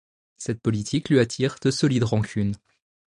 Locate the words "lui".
1.09-1.19